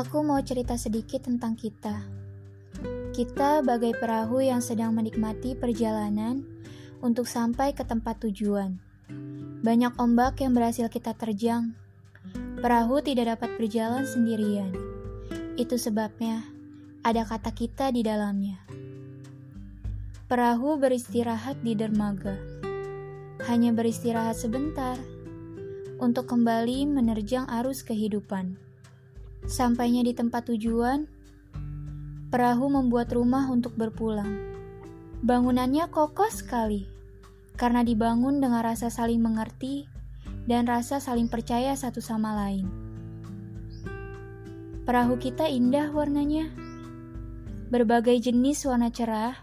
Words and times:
Aku 0.00 0.24
mau 0.24 0.40
cerita 0.40 0.80
sedikit 0.80 1.28
tentang 1.28 1.60
kita. 1.60 1.92
Kita 3.12 3.60
bagai 3.60 3.92
perahu 4.00 4.40
yang 4.40 4.64
sedang 4.64 4.96
menikmati 4.96 5.52
perjalanan 5.52 6.40
untuk 7.04 7.28
sampai 7.28 7.76
ke 7.76 7.84
tempat 7.84 8.16
tujuan. 8.24 8.80
Banyak 9.60 10.00
ombak 10.00 10.40
yang 10.40 10.56
berhasil 10.56 10.88
kita 10.88 11.12
terjang. 11.12 11.76
Perahu 12.64 13.04
tidak 13.04 13.36
dapat 13.36 13.60
berjalan 13.60 14.08
sendirian. 14.08 14.72
Itu 15.60 15.76
sebabnya 15.76 16.48
ada 17.04 17.28
kata 17.28 17.52
kita 17.52 17.92
di 17.92 18.00
dalamnya. 18.00 18.56
Perahu 20.32 20.80
beristirahat 20.80 21.60
di 21.60 21.76
dermaga. 21.76 22.40
Hanya 23.52 23.76
beristirahat 23.76 24.40
sebentar 24.40 24.96
untuk 26.00 26.24
kembali 26.24 26.88
menerjang 26.88 27.44
arus 27.60 27.84
kehidupan. 27.84 28.69
Sampainya 29.48 30.04
di 30.04 30.12
tempat 30.12 30.48
tujuan, 30.52 31.08
perahu 32.30 32.66
membuat 32.68 33.12
rumah 33.12 33.48
untuk 33.48 33.74
berpulang. 33.74 34.28
Bangunannya 35.20 35.88
kokoh 35.92 36.32
sekali 36.32 36.88
karena 37.60 37.84
dibangun 37.84 38.40
dengan 38.40 38.64
rasa 38.64 38.88
saling 38.88 39.20
mengerti 39.20 39.84
dan 40.48 40.64
rasa 40.64 40.96
saling 40.96 41.28
percaya 41.28 41.76
satu 41.76 42.00
sama 42.00 42.32
lain. 42.32 42.64
Perahu 44.88 45.20
kita 45.20 45.46
indah 45.46 45.92
warnanya. 45.92 46.48
Berbagai 47.70 48.18
jenis 48.18 48.66
warna 48.66 48.90
cerah 48.90 49.36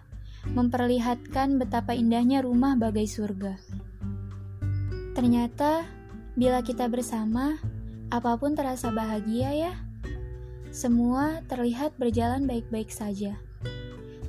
memperlihatkan 0.52 1.56
betapa 1.56 1.96
indahnya 1.96 2.44
rumah 2.44 2.76
bagai 2.76 3.08
surga. 3.08 3.56
Ternyata, 5.16 5.88
bila 6.36 6.60
kita 6.62 6.92
bersama, 6.92 7.58
apa 8.12 8.36
pun 8.36 8.54
terasa 8.60 8.92
bahagia 8.92 9.50
ya. 9.56 9.74
Semua 10.78 11.42
terlihat 11.50 11.98
berjalan 11.98 12.46
baik-baik 12.46 12.94
saja. 12.94 13.34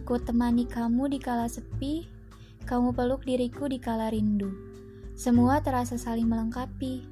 Ku 0.09 0.17
temani 0.17 0.65
kamu 0.65 1.13
di 1.13 1.21
kala 1.21 1.45
sepi, 1.45 2.09
kamu 2.65 2.97
peluk 2.97 3.21
diriku 3.29 3.69
di 3.69 3.77
kala 3.77 4.09
rindu. 4.09 4.49
Semua 5.13 5.61
terasa 5.61 6.01
saling 6.01 6.25
melengkapi. 6.25 7.05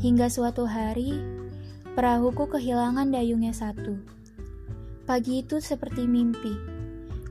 Hingga 0.00 0.32
suatu 0.32 0.64
hari, 0.64 1.12
perahuku 1.92 2.48
kehilangan 2.48 3.12
dayungnya 3.12 3.52
satu. 3.52 4.00
Pagi 5.04 5.44
itu 5.44 5.60
seperti 5.60 6.08
mimpi 6.08 6.56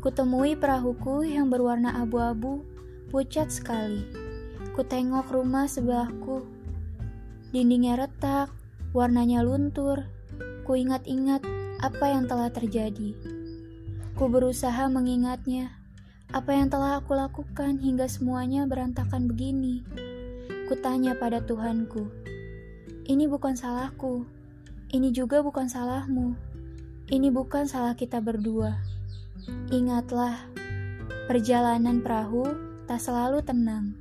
Kutemui 0.03 0.53
perahuku 0.53 1.25
yang 1.25 1.49
berwarna 1.49 1.97
abu-abu, 1.97 2.61
pucat 3.09 3.49
sekali. 3.49 4.05
Kutengok 4.77 5.33
rumah 5.33 5.65
sebelahku. 5.65 6.45
Dindingnya 7.49 8.05
retak, 8.05 8.53
warnanya 8.93 9.41
luntur. 9.41 10.05
Ku 10.63 10.79
ingat-ingat 10.79 11.43
apa 11.83 12.05
yang 12.07 12.23
telah 12.23 12.47
terjadi. 12.47 13.11
Ku 14.15 14.31
berusaha 14.31 14.87
mengingatnya, 14.87 15.75
apa 16.31 16.55
yang 16.55 16.71
telah 16.71 17.03
aku 17.03 17.13
lakukan 17.13 17.83
hingga 17.83 18.07
semuanya 18.07 18.63
berantakan 18.63 19.27
begini. 19.27 19.83
Kutanya 20.71 21.19
pada 21.19 21.43
Tuhanku, 21.43 22.07
ini 23.11 23.27
bukan 23.27 23.59
salahku, 23.59 24.23
ini 24.95 25.11
juga 25.11 25.43
bukan 25.43 25.67
salahmu, 25.67 26.39
ini 27.11 27.27
bukan 27.27 27.67
salah 27.67 27.99
kita 27.99 28.23
berdua. 28.23 28.79
Ingatlah, 29.67 30.47
perjalanan 31.27 31.99
perahu 31.99 32.47
tak 32.87 33.03
selalu 33.03 33.43
tenang, 33.43 33.91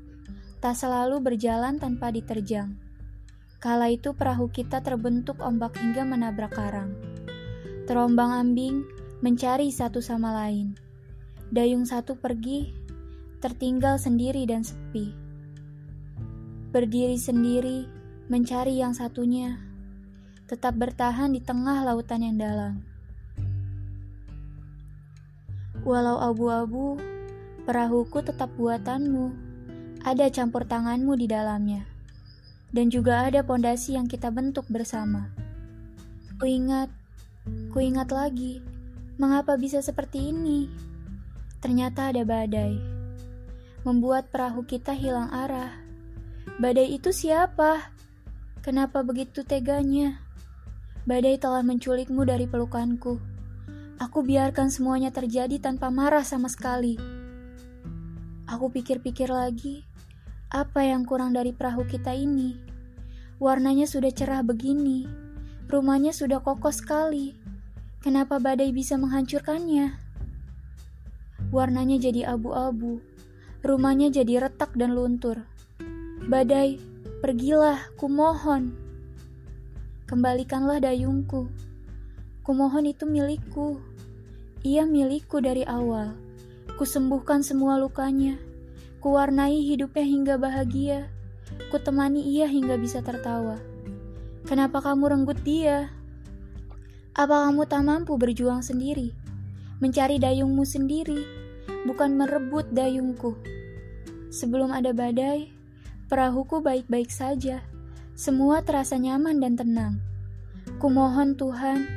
tak 0.62 0.78
selalu 0.78 1.19
berjalan 1.19 1.82
tanpa 1.82 2.14
diterjang. 2.14 2.78
Kala 3.62 3.94
itu 3.94 4.10
perahu 4.10 4.50
kita 4.50 4.82
terbentuk 4.82 5.38
ombak 5.38 5.78
hingga 5.78 6.02
menabrak 6.02 6.50
karang. 6.50 6.98
Terombang-ambing 7.87 8.82
mencari 9.22 9.70
satu 9.70 10.03
sama 10.03 10.34
lain. 10.34 10.75
Dayung 11.54 11.87
satu 11.87 12.19
pergi, 12.19 12.75
tertinggal 13.38 14.03
sendiri 14.03 14.42
dan 14.50 14.66
sepi. 14.66 15.14
Berdiri 16.75 17.14
sendiri, 17.14 17.87
mencari 18.26 18.82
yang 18.82 18.98
satunya, 18.98 19.62
tetap 20.50 20.75
bertahan 20.75 21.31
di 21.31 21.38
tengah 21.38 21.87
lautan 21.87 22.26
yang 22.26 22.42
dalam. 22.42 22.82
Walau 25.87 26.19
abu-abu, 26.19 26.98
perahuku 27.62 28.26
tetap 28.26 28.50
buatanmu. 28.58 29.31
Ada 30.03 30.34
campur 30.34 30.66
tanganmu 30.66 31.14
di 31.14 31.31
dalamnya. 31.31 31.91
Dan 32.72 32.88
juga 32.88 33.28
ada 33.28 33.44
pondasi 33.44 33.94
yang 33.94 34.09
kita 34.09 34.33
bentuk 34.33 34.65
bersama. 34.72 35.28
Kuingat, 36.41 36.88
kuingat 37.71 38.09
lagi, 38.10 38.65
mengapa 39.21 39.60
bisa 39.60 39.84
seperti 39.84 40.33
ini? 40.33 40.72
Ternyata 41.61 42.11
ada 42.11 42.25
badai. 42.25 42.81
Membuat 43.84 44.32
perahu 44.32 44.65
kita 44.65 44.97
hilang 44.97 45.28
arah. 45.31 45.77
Badai 46.59 46.97
itu 46.97 47.12
siapa? 47.12 47.93
Kenapa 48.65 49.05
begitu 49.05 49.44
teganya? 49.44 50.19
Badai 51.05 51.37
telah 51.37 51.61
menculikmu 51.61 52.25
dari 52.25 52.49
pelukanku 52.49 53.32
Aku 54.03 54.27
biarkan 54.27 54.66
semuanya 54.66 55.15
terjadi 55.15 55.62
tanpa 55.62 55.87
marah 55.87 56.27
sama 56.27 56.50
sekali. 56.50 56.99
Aku 58.50 58.66
pikir-pikir 58.66 59.31
lagi, 59.31 59.87
apa 60.52 60.84
yang 60.84 61.08
kurang 61.08 61.32
dari 61.32 61.48
perahu 61.56 61.88
kita 61.88 62.12
ini? 62.12 62.60
Warnanya 63.40 63.88
sudah 63.88 64.12
cerah 64.12 64.44
begini, 64.44 65.08
rumahnya 65.64 66.12
sudah 66.12 66.44
kokoh 66.44 66.68
sekali. 66.68 67.32
Kenapa 68.04 68.36
badai 68.36 68.68
bisa 68.68 69.00
menghancurkannya? 69.00 69.96
Warnanya 71.48 71.96
jadi 71.96 72.36
abu-abu, 72.36 73.00
rumahnya 73.64 74.12
jadi 74.12 74.44
retak 74.44 74.76
dan 74.76 74.92
luntur. 74.92 75.40
Badai, 76.28 76.76
pergilah, 77.24 77.80
kumohon. 77.96 78.76
Kembalikanlah 80.04 80.84
dayungku. 80.84 81.48
Kumohon 82.44 82.92
itu 82.92 83.08
milikku. 83.08 83.80
Ia 84.69 84.84
milikku 84.84 85.40
dari 85.40 85.64
awal. 85.64 86.12
Kusembuhkan 86.76 87.40
semua 87.40 87.80
lukanya. 87.80 88.51
Kuwarnai 89.02 89.66
hidupnya 89.66 90.06
hingga 90.06 90.34
bahagia. 90.38 91.10
Kutemani 91.74 92.22
ia 92.22 92.46
hingga 92.46 92.78
bisa 92.78 93.02
tertawa. 93.02 93.58
Kenapa 94.46 94.78
kamu 94.78 95.10
renggut 95.10 95.42
dia? 95.42 95.90
Apa 97.18 97.50
kamu 97.50 97.66
tak 97.66 97.82
mampu 97.82 98.14
berjuang 98.14 98.62
sendiri? 98.62 99.10
Mencari 99.82 100.22
dayungmu 100.22 100.62
sendiri, 100.62 101.26
bukan 101.82 102.14
merebut 102.14 102.70
dayungku. 102.70 103.34
Sebelum 104.30 104.70
ada 104.70 104.94
badai, 104.94 105.50
perahuku 106.06 106.62
baik-baik 106.62 107.10
saja. 107.10 107.66
Semua 108.14 108.62
terasa 108.62 108.94
nyaman 108.94 109.42
dan 109.42 109.58
tenang. 109.58 109.94
Kumohon 110.78 111.34
Tuhan, 111.34 111.90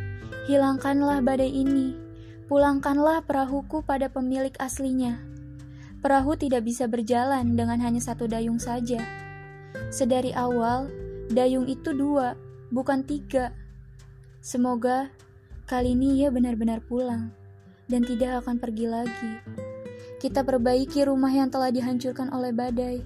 hilangkanlah 0.49 1.21
badai 1.21 1.53
ini 1.53 2.05
Pulangkanlah 2.45 3.25
perahuku 3.25 3.81
pada 3.81 4.05
pemilik 4.05 4.53
aslinya. 4.61 5.17
Perahu 6.05 6.37
tidak 6.37 6.69
bisa 6.69 6.85
berjalan 6.85 7.57
dengan 7.57 7.81
hanya 7.81 7.97
satu 7.97 8.29
dayung 8.29 8.61
saja. 8.61 9.01
Sedari 9.89 10.29
awal, 10.37 10.85
dayung 11.33 11.65
itu 11.65 11.97
dua, 11.97 12.37
bukan 12.69 13.01
tiga. 13.01 13.49
Semoga 14.37 15.09
kali 15.65 15.97
ini 15.97 16.21
ia 16.21 16.29
benar-benar 16.29 16.85
pulang 16.85 17.33
dan 17.89 18.05
tidak 18.05 18.45
akan 18.45 18.61
pergi 18.61 18.85
lagi. 18.85 19.31
Kita 20.21 20.45
perbaiki 20.45 21.09
rumah 21.09 21.33
yang 21.33 21.49
telah 21.49 21.73
dihancurkan 21.73 22.29
oleh 22.29 22.53
badai. 22.53 23.01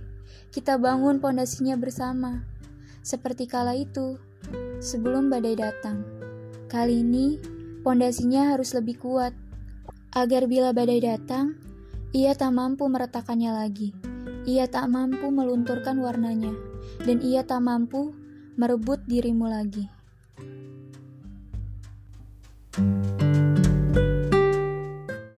Kita 0.51 0.75
bangun 0.75 1.23
pondasinya 1.23 1.79
bersama, 1.79 2.43
seperti 2.99 3.47
kala 3.47 3.79
itu 3.79 4.19
sebelum 4.83 5.31
badai 5.31 5.55
datang. 5.55 6.03
Kali 6.67 6.99
ini 6.99 7.39
Pondasinya 7.79 8.51
harus 8.51 8.75
lebih 8.75 8.99
kuat, 8.99 9.31
agar 10.11 10.51
bila 10.51 10.75
badai 10.75 10.99
datang, 10.99 11.55
ia 12.09 12.33
tak 12.33 12.57
mampu 12.57 12.89
meretakannya 12.89 13.53
lagi. 13.53 13.93
Ia 14.49 14.65
tak 14.65 14.89
mampu 14.89 15.29
melunturkan 15.29 16.01
warnanya, 16.01 16.49
dan 17.05 17.21
ia 17.21 17.45
tak 17.45 17.61
mampu 17.61 18.17
merebut 18.57 19.05
dirimu 19.05 19.45
lagi. 19.45 19.98